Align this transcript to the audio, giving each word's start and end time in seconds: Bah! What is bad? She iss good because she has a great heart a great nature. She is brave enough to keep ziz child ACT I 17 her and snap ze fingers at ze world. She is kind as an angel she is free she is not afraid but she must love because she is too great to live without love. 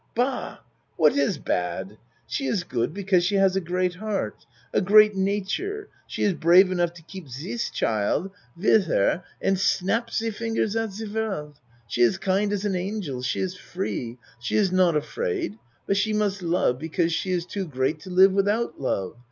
Bah! 0.15 0.57
What 0.97 1.13
is 1.15 1.37
bad? 1.37 1.99
She 2.25 2.47
iss 2.47 2.63
good 2.63 2.91
because 2.91 3.23
she 3.23 3.35
has 3.35 3.55
a 3.55 3.61
great 3.61 3.93
heart 3.93 4.47
a 4.73 4.81
great 4.81 5.15
nature. 5.15 5.89
She 6.07 6.23
is 6.23 6.33
brave 6.33 6.71
enough 6.71 6.91
to 6.95 7.03
keep 7.03 7.29
ziz 7.29 7.69
child 7.69 8.25
ACT 8.25 8.33
I 8.33 8.61
17 8.61 8.81
her 8.89 9.23
and 9.43 9.59
snap 9.59 10.09
ze 10.09 10.31
fingers 10.31 10.75
at 10.75 10.91
ze 10.93 11.05
world. 11.07 11.59
She 11.87 12.01
is 12.01 12.17
kind 12.17 12.51
as 12.51 12.65
an 12.65 12.75
angel 12.75 13.21
she 13.21 13.41
is 13.41 13.55
free 13.55 14.17
she 14.39 14.55
is 14.55 14.71
not 14.71 14.95
afraid 14.97 15.59
but 15.85 15.97
she 15.97 16.13
must 16.13 16.41
love 16.41 16.79
because 16.79 17.13
she 17.13 17.29
is 17.29 17.45
too 17.45 17.67
great 17.67 17.99
to 17.99 18.09
live 18.09 18.31
without 18.31 18.81
love. 18.81 19.17